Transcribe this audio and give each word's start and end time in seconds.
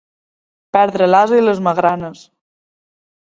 Perdre 0.77 1.09
l'ase 1.11 1.37
i 1.41 1.45
les 1.47 1.61
magranes. 1.67 2.25